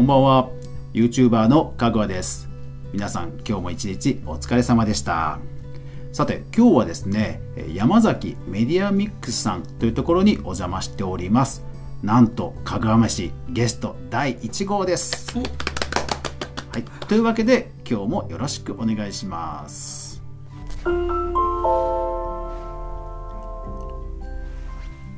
[0.00, 0.48] こんばんは。
[0.94, 2.48] YouTuber のかぐわです。
[2.90, 5.40] 皆さん今日も一日お疲れ様でした。
[6.10, 7.42] さて今日はですね
[7.74, 11.66] 山崎メディアミックスさんというところにお邪魔しております。
[12.02, 15.36] なんとかぐわ飯ゲスト第1号です。
[15.36, 15.42] は
[16.78, 16.82] い。
[17.06, 20.22] というわけで今日もよろしくお願いします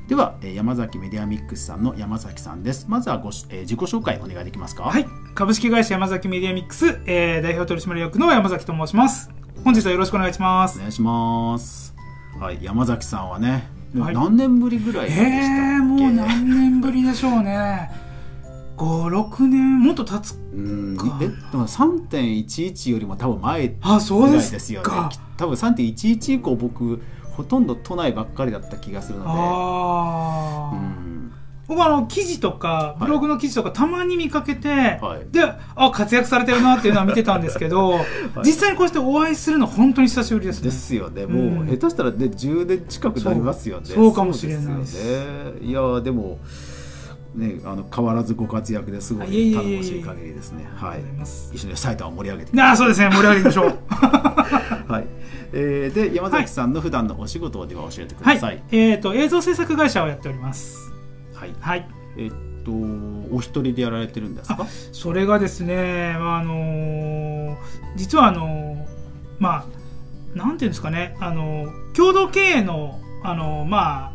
[0.08, 4.84] ではえー山崎メディアミックスさんの山崎さんですまずはごし、えー自己紹介お願いできますか？
[4.84, 5.06] はい。
[5.34, 9.30] 株式会社山崎メディアミックス、えー代表取締役の山崎と申します。
[9.64, 10.76] 本日はよろしくお願いします。
[10.78, 11.94] お願いします
[12.38, 17.90] はい山崎さんはね何年ぶりぐらいでしたっけ、えー、もう何年ぶりでしょうね。
[18.78, 20.34] 5、6年、もっと経つ。
[20.54, 25.10] うんかえでも3.11よりも多分前あ、そうぐらですいですよねか。
[25.36, 27.00] 多分3.11以降僕
[27.36, 29.30] ほとんど都内ばっかりだった気がするので。
[29.32, 30.76] あー。
[30.76, 31.32] うん。
[31.68, 33.04] 僕あの、記事とか、い。
[33.04, 35.32] ブログの記事とかたまに見かけて、はい。
[35.32, 35.42] で、
[35.74, 38.00] あ、活躍されてるなっていうのは見てたんですけど、
[38.44, 40.64] 実際にこうしてお会いするの本当に久しぶりですね。
[40.64, 41.54] ですよね、うん。
[41.54, 43.86] もう下手したらね10年近くなりますよね。
[43.86, 45.04] そうかもしれないです。
[45.04, 45.66] ね。
[45.66, 46.38] いやでも
[47.34, 51.00] ねあの変わらずご活躍ですごあい頼もしい限りですねはい
[51.54, 53.78] 一緒に埼玉を盛り上げてあーそうですね、盛り上げましょう。
[54.92, 55.06] はい、
[55.54, 58.62] えーで山崎さんの普段のお仕事をでは教えてくはいださい。。
[58.72, 60.92] えっ、と、映像制作会社をやっております。
[61.34, 61.54] はい。
[61.60, 61.88] はい。
[62.18, 62.30] えっ
[62.64, 62.70] と
[63.34, 64.66] お一人でやられてるんですか？
[64.92, 67.56] それがですね、まああの
[67.96, 68.86] 実はあの
[69.38, 69.64] ま
[70.34, 74.12] あなんていうんですかね、あの共同経営のあのまあ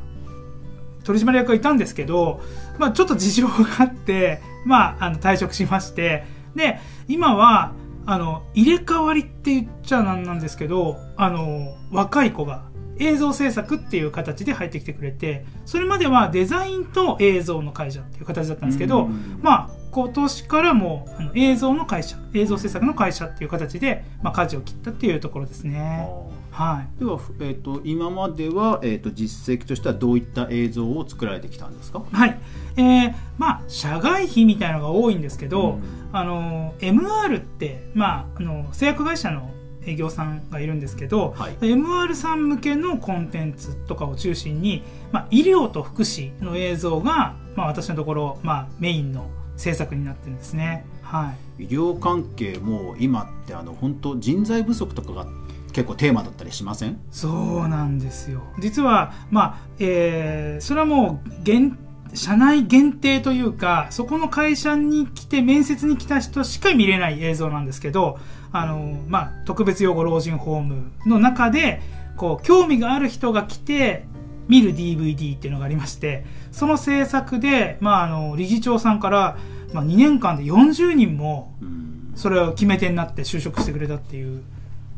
[1.08, 2.41] 取締役がいたんですけど、
[2.77, 7.73] まあちょっと事情があって、まああの退職しまして、で今は
[8.05, 12.67] あの入れ替わりって言っちゃなんなんですけど、あの若い子が
[13.00, 19.39] 映像制作っていう形で入ってきてくれて、それまではデザインと映像の会社っていう形だったんですけど、うん。
[19.41, 26.08] まあ、今年からもあの映像の会社映像制作の会社っていう形で、まあ、舵を切ったっていうところですね。
[26.52, 32.03] はい、では、えっと今までは、えっと実績としてはどういった映像を作られてきたんですか？
[32.12, 32.38] はい。
[32.78, 35.81] えーまあ、社外費みたいなのが多いんですけど、うん。
[36.12, 39.50] あの MR って、まあ、あの製薬会社の
[39.84, 41.53] 営業さんがいるんですけど、はい。
[41.56, 50.85] MR さん向けのコンテンツとかを中心に、まあ、医療と福祉の映像が、まあ、私のところ、まあ、メインの制作になってるんですね。
[51.01, 55.25] はい医療関係も今ってあの本当人材不足とかが
[55.73, 57.00] 結構テーマだったりしません？
[57.12, 57.29] そ
[57.66, 61.78] うなんですよ実はまあ、えーそれはもう限
[62.13, 68.18] 社内限定というかそこの会社に来て面接に来た人しか見れない映像なんですけど
[68.53, 71.81] あの、まあ、特別養護老人ホームの中で
[72.16, 74.06] こう興味がある人が来て
[74.47, 79.38] 見る DVD っていうのがありましてその制作で、まあ、あの理事長さんから、
[79.74, 81.88] まあ、2年間で40人もうん。
[82.18, 84.44] それを決め手になって就職してくれたっていう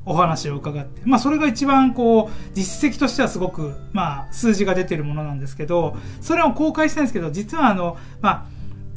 [0.05, 8.47] お話を伺って、まあ、それが一番こう実績としてはすごく、まあ、数字が出てるものなんですけどそれを公開したいんですけど実はあの、ま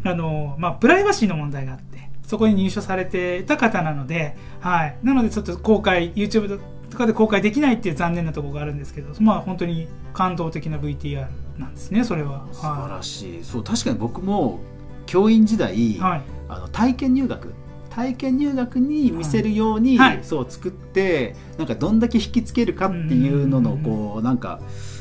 [0.04, 6.64] ああのまあ、プライバシーの問題があってそこに入所されていた方なので、はい、なのでちょっと公開 YouTube と
[7.02, 11.26] かで公開できないっていう残念なところがあるんですけど、まあ、本当に感動的な VTR
[11.58, 12.46] なんですねそれは。
[12.52, 13.44] 素晴らしい。
[13.44, 14.60] そう確かに僕も
[15.06, 17.54] 教員時代、はいあの体験入学
[17.88, 24.60] 体験入学に見せるように、はいそう作ってなんかどんだけ引きつけるかっていうののうんこうなんか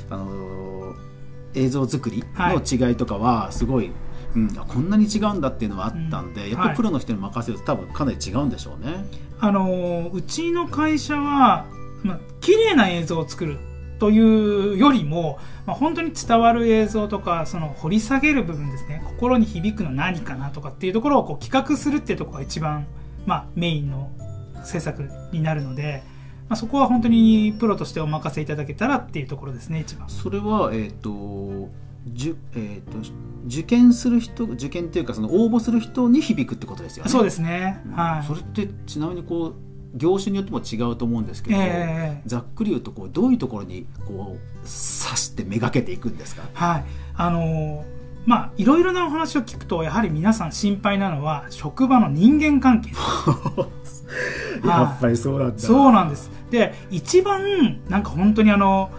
[0.09, 0.61] あのー
[1.53, 3.91] 映像作りの違いとかはすごい、
[4.35, 9.05] うん、あこんなに違うんだっていうのはあったんで、やっぱうんはいりプロの人に任せると多分かなり違うんでしょうね。
[9.39, 11.65] あのうちの会社は、
[12.03, 13.57] まあ綺麗な映像を作る
[13.99, 22.87] というよりも、まあ、本当に伝わる映像とかその掘り下げる部分ですね心に響くの何かなとかっていうところをこう企画するっていうところが一番、
[23.27, 24.09] まあ、メインの
[24.63, 26.01] 制作になるので、
[26.49, 30.09] まあ、そこは本当にプロとしてお任せいただけたらっていうところですね一番。
[30.09, 31.69] それは、えーと
[32.07, 32.97] じゅえー、と
[33.45, 37.11] 受験する人受験っていうかその応募する人に響くってことですよね。
[37.11, 39.53] そうですね、うんはいそれってちなみにこう
[39.95, 44.67] 業種によっても違うと思うんですけど、ええざっくり言うとこうどういうところにこう刺
[45.17, 46.43] してめがけていくんですか？
[46.53, 46.85] はい。
[47.15, 52.91] あのーまあ、いろいろなお話を聞くと、やはり皆さん心配なのは、職場の人間関係。
[54.63, 56.29] はいぱりそうなんそうなんです。
[56.51, 58.91] で、一番、なんか本当にあの、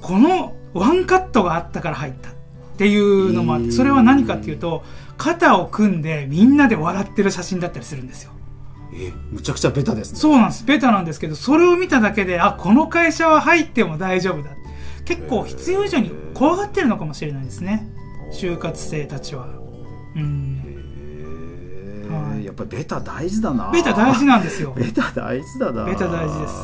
[0.00, 2.32] このワンカットがあったから入ったっ
[2.76, 4.84] ていうのもあって、それは何かっていうと、
[5.16, 8.30] 肩を組んでみんなで笑ってる写真だったりするんですよ。
[8.92, 10.64] えむちゃくちゃベタですねそうなんです。
[10.64, 14.50] ベタなんですけど、それを見ただけで、あ、この会社は入っても大丈夫だ。
[15.04, 17.88] 結構必要以上に怖がってるのかもしれないですね。
[18.32, 19.48] 就活生たちは。
[20.16, 20.62] うん。
[20.66, 20.78] へ
[22.08, 26.54] はいやっぱりベタ大事だなベタ大事なんですよ ベタ大事だなベタ大事です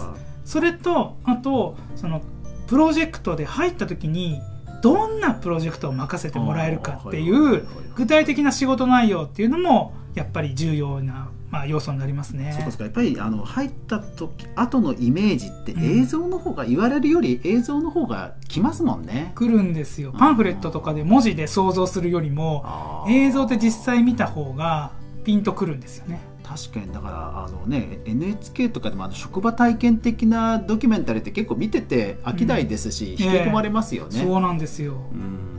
[0.45, 2.23] それとあとその
[2.67, 4.41] プロジェクトで入った時に
[4.83, 12.53] どんなプロジェクトを任せてもらえるかっていう具体的な仕事内容っていうのもやっぱり重要な、まあ、要素になりますね。
[12.53, 16.01] そうかやっぱりあの入った時後のイメージってうん。
[16.01, 19.31] 映像の方が、言われるより映像の方がきますもんね。
[19.37, 20.13] 来るんですよ。
[20.19, 24.91] パンフレットとかで文字で想像するよりも映像で実際見た方が
[25.23, 26.19] ピンとくるんですよね。
[26.43, 26.93] 確かに。
[26.93, 33.11] だからあのね NHK とかでもあの職場体験的なドキュメンタリーって結構見てて飽きないですし、うん。
[33.13, 34.95] 引き込まれますよね、そうなんですよ。
[35.13, 35.55] うん。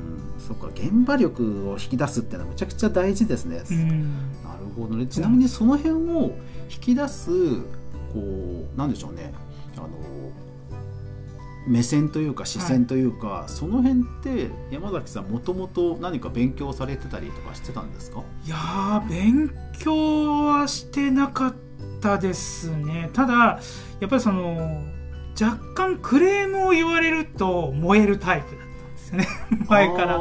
[0.45, 0.67] そっか。
[0.75, 4.15] 現場力を引き出すっていうのはめちゃくちゃ大事ですね、うん、
[4.75, 6.37] ほどねちなみにその辺を
[6.69, 7.29] 引き出す
[8.13, 9.33] こうなんでしょうね。
[9.77, 9.89] あの
[11.67, 18.21] 目線というか視線というか、その辺って山崎さんもともと何か勉強されてたりとかしてたんですか？
[18.45, 19.49] いやー勉
[19.79, 21.53] 強はしてなかっ
[22.01, 23.09] たですね。
[23.13, 23.59] ただ
[23.99, 24.83] やっぱりその
[25.41, 29.27] 若干クレームを言われると燃えるタイプだったんですよね。
[29.67, 30.17] 前から。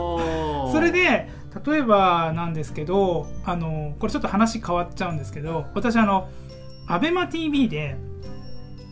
[0.73, 1.29] それで
[1.65, 6.29] 例えばなんですけどあのこれちょっと話変わっちゃうんですけど私あの
[6.89, 7.97] ABEMATV で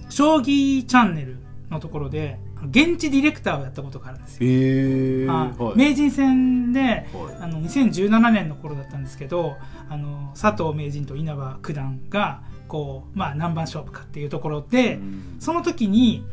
[0.09, 1.39] 将棋チャンネル
[1.71, 2.39] のところで
[2.71, 5.77] 現地ディレクターをやったことがあるんですよ、へえはいはい。
[5.77, 7.07] 名人戦ではい。
[7.41, 9.57] あの2017年の頃だったんですけど
[9.89, 15.37] あの佐藤名人と稲葉九段がこう、まあ、何番勝負かっていうところで、うん。
[15.41, 16.25] その時に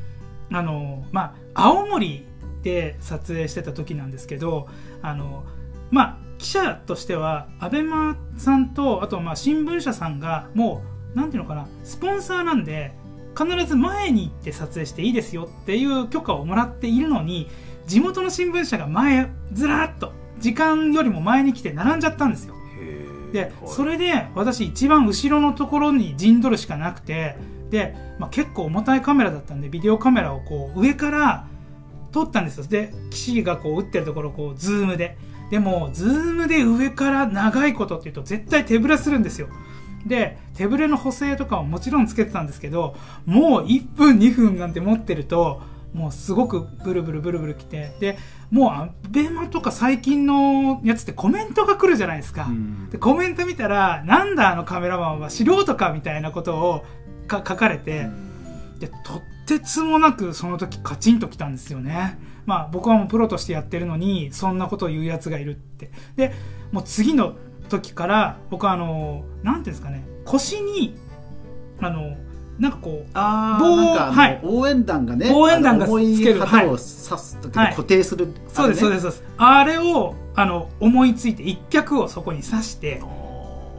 [0.51, 2.25] あの、まあ、青森
[2.61, 4.67] で撮影してた時なんですけど
[5.01, 5.43] あの、
[5.91, 10.83] まあ、記者としてはアベマさんとあとまあ新聞社さんがも
[11.13, 12.93] うなんていうのかなスポンサーなんで
[13.37, 17.49] 必ず前に行って撮影していいですよっていう許可をもらっているのに
[17.87, 22.55] 地元の新聞社が前ずらっと時間よりも前に来て並んじゃったんですよ。
[23.33, 23.51] ではい。
[23.67, 27.35] それで私一番後ろのところに陣取るしかなくて
[27.69, 31.47] で、まあ、結構重たいカメラだったんでビデオカメラをこう上から
[32.11, 32.63] 撮ったんですよ。
[32.65, 35.17] で棋士がこう打ってるところをこうズームで
[35.49, 39.47] でもズームで上から長いことっていうと絶対手ぶれするんですよ。
[40.05, 45.61] で手ぶれの補正とかはもちろんつけてたんですけどもう1分2分なんて持ってると
[45.93, 48.17] もうすごくブルブルブルブルきてで
[48.51, 52.89] もうアベマとか最近のやつってコメントが来るじゃないですか、うん。
[52.89, 56.85] でコメント見たらなんだあのカメラマンは素人かみたいなことを
[57.27, 58.07] か書かれて、
[58.79, 62.17] でとってつもなくその時カチンときたんですよね
[62.49, 65.91] まあ僕はもうプロとしてやってるのにそんなことを言うやつがいるって。
[66.15, 66.33] で
[66.71, 67.35] もう次の
[67.69, 70.95] 時から僕はあのなんていうんですかね腰に
[71.79, 72.17] あの
[72.57, 74.41] なんかこうあ棒はい。
[74.43, 79.23] 応援団がね応援団がつける旗を刺す時に固定する、そうですそうですすそうです。
[79.37, 83.01] あれをあの思いついて一脚をそこに刺して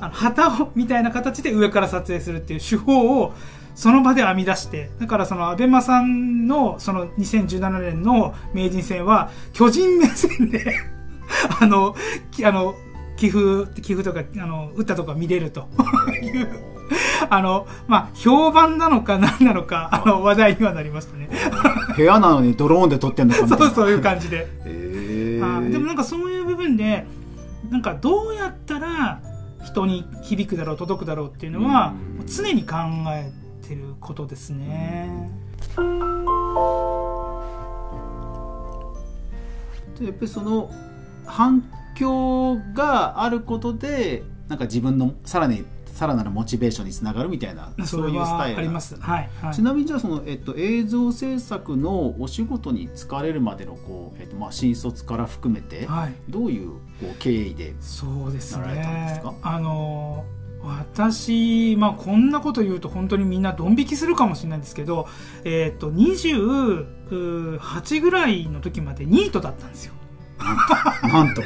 [0.01, 3.35] あの旗をみたいな形で上から撮影するっていう手法を
[3.75, 10.77] その場で編み出してだからそのアベマさんのその2017年の名人戦は巨人目線で
[11.61, 11.95] あの
[12.31, 12.75] きあの
[13.17, 15.69] 寄付寄付とかあの打ったとか見れると。
[16.23, 16.49] い う
[17.29, 21.29] あのまあ評判なのか何なのかあの話題にはなりましたね。
[21.97, 23.67] 部屋なのにドローンで撮ってんのかみたいな。
[23.67, 24.49] そうそういう感じで。
[24.65, 27.07] へあーでもなんかそういう部分で
[27.71, 29.21] なんかどうやったら
[29.65, 32.77] 人に響くだろう届くだろうっていうのはうん常に考
[33.09, 33.31] え
[33.67, 35.31] てることですね。
[39.99, 40.71] でやっぱりその
[41.27, 41.63] 反
[41.95, 45.65] 響があることでなんか自分のさらに
[46.01, 48.99] さらなるモチベーションにつながるみたいなそそういうスタイルあります。
[48.99, 49.29] はい。
[49.43, 56.15] はいちなみにじゃあその、えっと、映像制作のお仕事に就かれるまでのこう、えっとまあ、新卒から含めて、はい。
[56.31, 59.35] どういうこう経緯でそうですなられたんですねか？
[59.43, 60.25] あの
[60.63, 65.07] 私、まあ、こんなこと言うと本当にみんなドン引きするかもしれないんですけど、
[65.45, 69.93] えっと28ぐらいの時までニートだったんですよ。
[71.03, 71.43] なんと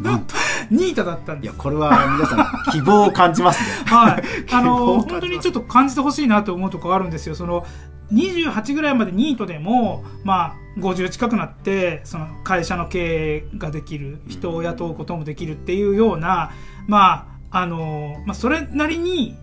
[0.00, 0.34] なんと
[0.72, 1.62] ニートだったんいやです。
[1.62, 7.34] これは皆さん希望を感じますね はい、 あの本当にちょっと感じてほしいなと思うとこあるんですよ。
[7.34, 7.66] その
[8.12, 16.50] 28ぐらいまでニートでも、まあ、50近くなってその会社の経営ができる人を雇うこともできるっていうような、
[16.86, 19.36] まああのまあ、それなりに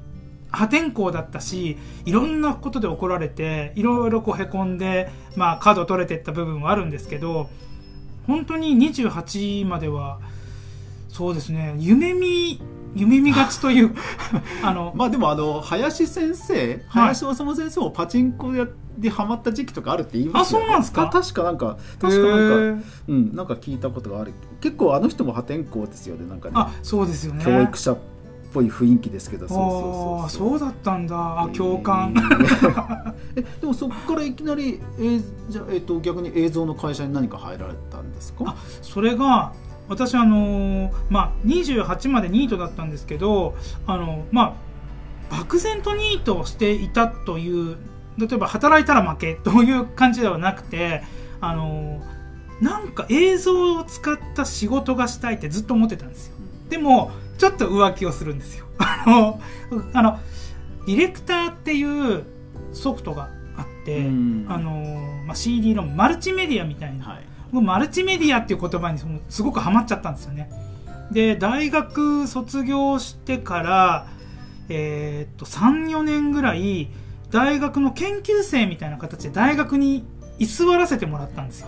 [0.51, 7.49] 破天荒だったしいろんなことで怒られていろいろこうへこんで、まあ、角取れていった部分はあるんですけど
[8.27, 10.19] 本当に28までは
[11.09, 11.75] そうですね。
[11.77, 12.61] 夢見
[12.95, 13.93] 夢見がちという
[14.63, 21.05] あの、まあでもあの林先生林修先生もパチンコやでハマった時期とかあるって言いますよ、ね、あそうなんですか？
[21.07, 24.33] た確かなんか確かなんか、うんなんか聞いたことがある。
[24.61, 26.53] 結構あの人も破天荒ですよねなんかね。
[26.57, 27.43] あそうですよね。
[27.45, 27.95] 教育者
[28.51, 29.47] ぽい雰囲気ですけど。
[29.47, 30.47] そうそうあそう。
[30.47, 31.41] あそうだったんだ。
[31.41, 32.15] あ共感、
[33.37, 38.45] えでもそこからいきなり、えーじゃあえー、と逆に映像の会社に何か入られたんですか？
[38.47, 39.53] あそれが
[39.89, 43.55] 私あのーまあ28までニートだったんですけど
[43.85, 44.57] あのま
[45.31, 47.77] あ漠然とニートをしていたという
[48.17, 51.03] 例えば働いたら負けという感じではなくて
[51.41, 52.19] あのー
[52.61, 56.35] なんか映像を使った仕事がしたいってずっと思ってたんですよ。
[56.69, 58.65] でもちょっと浮気をするんですよ。
[58.79, 59.39] あの
[59.93, 60.19] あの
[60.85, 61.83] ディレクターってい
[62.15, 62.23] う
[62.73, 64.45] ソフトがあって、うん。
[64.49, 70.49] あのーまあ、CD のマルチメディアみたいなはいマルチメディアっていう言葉にもうすごくハマっちゃったんですよね。
[71.11, 74.07] で大学卒業してから、
[74.69, 76.89] えーっと34年ぐらい
[77.31, 80.05] 大学の研究生みたいな形で大学に
[80.37, 81.67] 居座らせてもらったんですよ。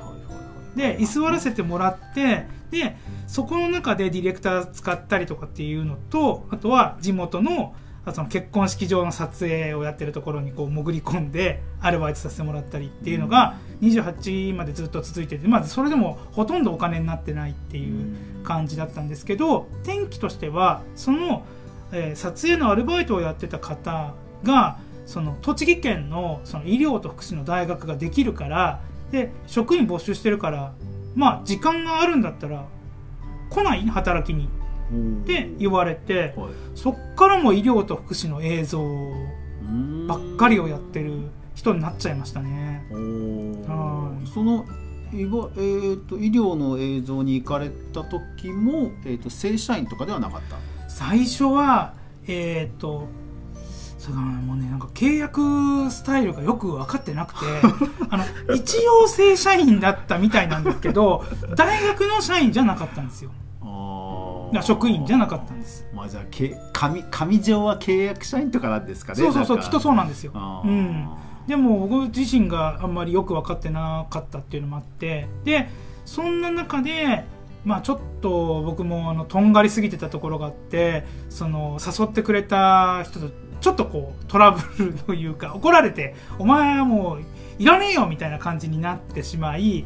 [0.76, 2.96] で居座らせてもらってで
[3.28, 7.76] そこの中でディレクター使ったりとかっていうのとあとは地元の
[8.14, 21.44] その結婚式場の撮影をやってるところにこう潜り込んでアルバイトさせてもらったりっていうのが28までずっと続いてて、まあ、それでもほとんどお金になってないっていう感じだったんですけど転機としてはその、
[21.92, 28.82] えー撮影のアルバイトをやってた方がその栃木県のその医療と福祉の大学ができるから
[29.12, 30.74] で職員募集してるから
[31.16, 32.66] まあ時間があるんだったら
[33.50, 33.82] 来ない？
[33.82, 34.46] 働きに。
[34.46, 34.48] っ
[35.26, 38.84] て言われてはいそっからも医療と福祉の映像う
[39.66, 42.86] んばっかりをやってる人になっちゃいましたね。
[44.34, 44.66] その
[45.14, 50.56] えー、と医療の映像に行かれた時も、えー、と正社員とかではなかった？
[50.88, 51.94] 最初は
[52.28, 53.08] えっ、と
[53.98, 57.46] それがもうねなんか契約スタイルがよく分かってなくて
[58.10, 58.24] あの
[58.56, 61.24] 一応正社員だったみたいなんですけど
[61.56, 63.32] 大学の社員じゃなかったんですよ
[64.62, 65.88] 職員じゃなかったんです。
[65.94, 70.32] まあじゃあけ紙紙上は契約社員とかなんですかねそうそうそうきっとそうなんですよ。
[70.34, 71.10] うん。
[71.48, 75.28] でも僕自身があんまりよく分かってなかったっていうのもあって。
[75.44, 75.70] で
[76.06, 77.24] そんな中で
[77.64, 83.30] まあちょっと僕もあのとんがりすぎてたところがあってその誘ってくれた人と
[83.62, 87.22] ちょっとこうトラブルというか怒られてお前はもう
[87.60, 89.86] いらねえよみたいな感じになってしまい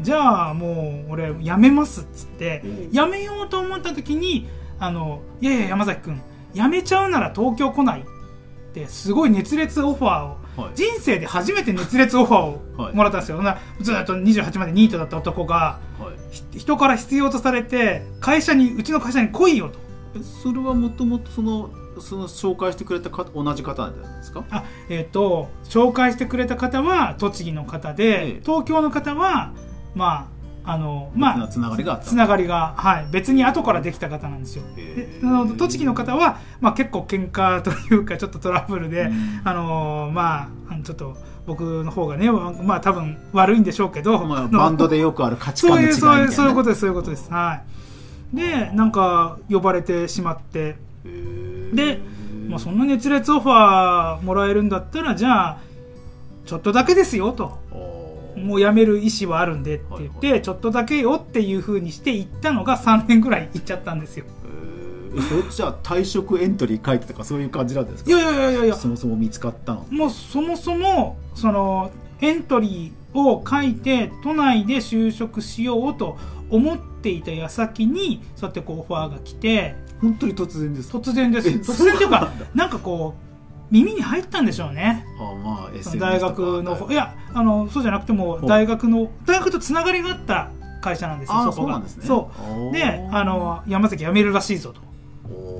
[0.00, 2.90] じゃあもう俺辞めますっつってうん。
[2.90, 4.48] 辞めようと思った時に
[4.78, 6.20] あのいやいや山崎君
[6.52, 8.04] 辞めちゃうなら東京来ないっ
[8.74, 10.76] てすごい熱烈オファーをはい。
[10.76, 12.92] 人生で初めて熱烈オファーはい。
[12.92, 16.34] をもらったんですよ、なずっと28までニートだった男がはい。
[16.34, 19.78] ひ人から必要とされて会社にうちの会社に来いよと。
[20.16, 21.70] えそれはもともとその
[22.00, 24.44] その紹介してくれた方同じ方なんですか？
[24.50, 28.40] あ、えっと紹介してくれた方は栃木の方で、ええ。
[28.44, 29.52] 東京の方は
[29.94, 30.28] ま
[30.64, 34.64] ああのまあつながりがつながりが、はい、別に後からできた方なんですよ。
[34.74, 39.42] であの栃木の方は、まあ、結構喧嘩というかちょっとトラブルで、うん。
[39.44, 47.30] あのまあちょっと僕の方がねまあ多分悪いんでしょうけど、まあ、バンドでよくある価値観の違いみたいな、いうそういうね、そういうことですそういうことです。
[47.30, 47.62] は
[48.32, 50.76] い、でなんか呼ばれてしまって。
[51.74, 51.98] で
[52.48, 55.58] まあ、そんな熱烈オファーもらえるんだったらじゃあ
[56.44, 57.58] ちょっとだけですよと
[58.36, 64.24] もう辞める意思はあるんでって言って、はいちょっとだけよっていうふうにして行ったのが3年ぐらい行っちゃったんですよ。
[64.44, 68.10] えーそれじゃあ退職エントリー書いてとかそういう感じなんですか？
[68.10, 68.74] いやいやいやいやいや。
[68.74, 69.86] そもそも見つかったの。
[69.90, 76.16] もうそもそもそのエントリーを書いて都内で就職しようと
[76.50, 79.76] 思っていた矢先にそうやってこうオファーが来て。
[80.00, 80.98] 本当に突然ですか？
[80.98, 81.48] 突然です。
[81.48, 83.23] え突然というかなんだなんかこう
[83.74, 85.04] 耳に入ったんでしょうね。
[85.18, 86.94] あまあ SNS 大学のい。
[86.94, 90.50] やあのそうじゃなくてもい大学の大学とつながりがあった
[90.80, 91.66] 会社なんですよあそこが。
[91.66, 91.96] そうなんです
[92.72, 93.08] ね。
[93.10, 94.80] あの山崎辞めるらしいぞと。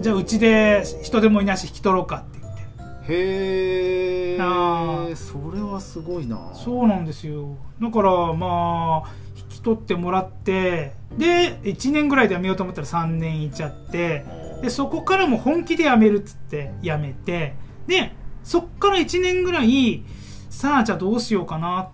[0.00, 2.62] じゃあうちで人でもいないし引き取ろうかって言って。
[3.08, 6.38] へえそれはすごいな。
[6.54, 7.56] そうなんですよ。
[7.82, 14.24] だからまあ引き取ってもらってで1年ぐらいで辞めようと思ったら3年いっちゃって
[14.62, 17.54] でそこからも本気で辞めるっつって辞めて
[17.86, 18.12] で
[18.42, 20.02] そっから1年ぐらい
[20.50, 21.90] さあじゃあどうしようかな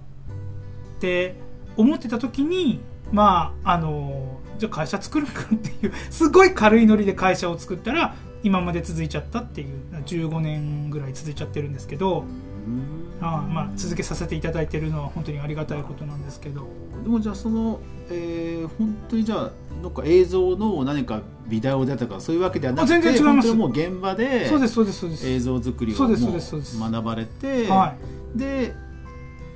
[0.97, 1.35] って
[1.77, 2.81] 思ってた時に
[3.13, 9.69] まああのじゃあ会社作るかっていうすごい軽いノリで会社を作ったら今まで続いちゃったっていう
[10.05, 13.01] 15年ぐらい続いちゃってるんですけどうん。
[13.23, 16.67] あまあ続けさせていただいてるのは本当にありがたいことなんですけど。
[17.03, 17.81] でもじゃあその、
[18.11, 19.51] えー、本当にじゃあ
[19.81, 23.55] なんか映像の何かビデオだとかそういうわけではなくてあ全然違います。
[23.55, 27.95] もう現場でそうですそうですそうです、映像作りを学ばれて、は
[28.35, 28.75] で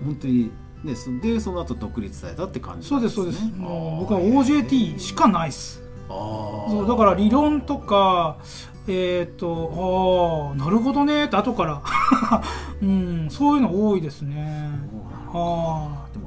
[0.04, 0.50] 本当に
[0.82, 3.44] ねそでその後独立されたって感い、じそうですそうです。
[3.56, 5.82] もう僕は OJT しかないっす。
[6.08, 6.70] あー。
[6.70, 8.38] そうだから理論とか
[8.86, 11.82] えっ、とああなるほどねって後から、
[12.82, 14.70] うん、そういうの多いですね。
[15.32, 16.23] あでも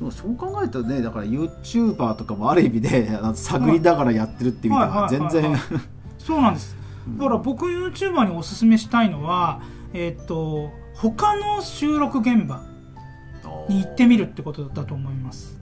[0.00, 5.52] でもそう考えたらねだから YouTuber とかもある意味で 探りながらやってるっていう意味では全然。
[5.52, 5.60] はい。
[6.18, 6.74] そうなんです。
[7.18, 9.60] だから僕 YouTuber におすすめしたいのは
[9.92, 12.62] えっ、と他の収録現場
[13.68, 15.60] に行ってみるってことだと思います。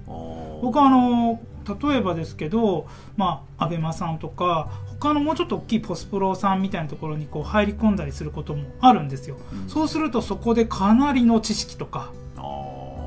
[0.62, 1.40] 僕はあの
[1.80, 9.68] 例えばですけど、まあ、アベマさんとか他のもうちょっと大きいポスプロさんみたいなところにこう入り込んだりすることもあるんですよ、うん。
[9.68, 12.11] そうするとそこでかなりの知識とか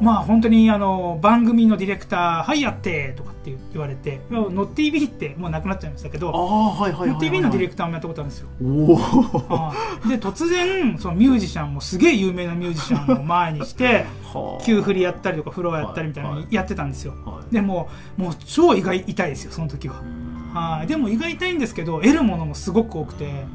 [0.01, 8.49] まあ本当にあの番組のディレクター「はいやって」とかって言われて「ノッ TV」ってもうなくなっちゃいましたけどあーはいはいはいはいノッ TV のディレクターもやったことあるんですよ。
[10.09, 14.05] で突然そのミュージシャンもすげえ有名なミュージシャンを前にして
[14.65, 17.53] 急振りやったりとかフロアやったりみたいなのはいやってたんですよ、はい。
[17.53, 20.01] でももう超意外痛いですよその時は、
[20.53, 20.87] はい。
[20.87, 23.45] でも意外痛いんですけど得るものもすごく多くて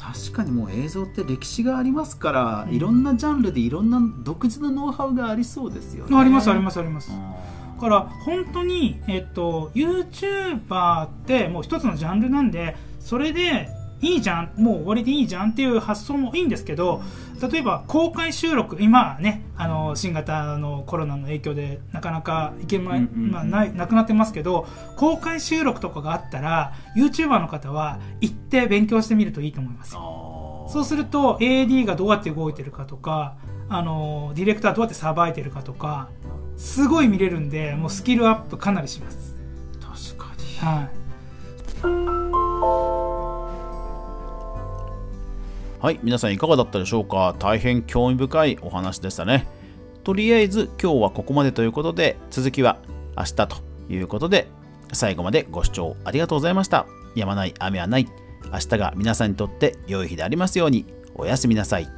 [0.00, 2.74] 確かにもう映像って歴史がありますから、うん。
[2.74, 6.16] いろんなジャンルでいろんな独自のノウハウがありそうですよね。
[6.16, 7.10] ありますありますすあります。
[7.12, 13.68] あだから本当に、えっと、YouTuber ってもう一つのジャンルなんでそれで
[14.00, 17.02] いいじゃんもう終わりでいいじゃんっていう発想もいいんですけど
[17.40, 23.30] 例えば公開収録今はねあの新型のコロナの影響でなかなか行けまい、うんうんうん。
[23.30, 24.66] まあ、ないなくなってますけど
[24.96, 33.36] 公開収録とかがあったら YouTuber の方は行って勉強してみるといいと思いますそうすると AD がどうやって動いてるかとか
[33.68, 36.08] あのディレクターどうやってさばいてるかとか
[36.56, 39.34] すごい見れるんでもうスキルアップかなりします、
[39.80, 40.58] 確かに。
[40.58, 40.82] は
[42.16, 42.19] い、
[45.80, 47.34] はい皆さんいかがだったでしょうか？
[47.38, 49.46] 大変興味深いお話でしたね。
[50.04, 52.78] とりあえず今日はここまでということで続きは
[53.16, 53.56] 明日と
[53.88, 54.46] いうことで
[54.92, 56.86] 最後までご視聴ありがとうございました。
[57.14, 58.06] やまない雨はない。
[58.52, 60.84] 明日が皆さんにとって良い日でありますように。
[61.14, 61.88] おやすみなさい。